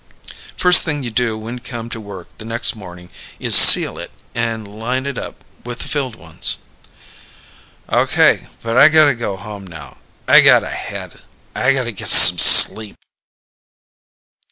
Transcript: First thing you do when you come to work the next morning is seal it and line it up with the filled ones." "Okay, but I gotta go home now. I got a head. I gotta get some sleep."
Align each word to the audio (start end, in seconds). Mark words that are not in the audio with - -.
First 0.57 0.83
thing 0.83 1.03
you 1.03 1.11
do 1.11 1.37
when 1.37 1.57
you 1.57 1.59
come 1.59 1.87
to 1.91 2.01
work 2.01 2.27
the 2.39 2.43
next 2.45 2.75
morning 2.75 3.11
is 3.39 3.53
seal 3.55 3.99
it 3.99 4.09
and 4.33 4.67
line 4.67 5.05
it 5.05 5.15
up 5.15 5.45
with 5.63 5.77
the 5.77 5.87
filled 5.87 6.15
ones." 6.15 6.57
"Okay, 7.87 8.47
but 8.63 8.75
I 8.75 8.89
gotta 8.89 9.13
go 9.13 9.37
home 9.37 9.67
now. 9.67 9.99
I 10.27 10.41
got 10.41 10.63
a 10.63 10.69
head. 10.71 11.21
I 11.53 11.71
gotta 11.73 11.91
get 11.91 12.09
some 12.09 12.39
sleep." 12.39 12.97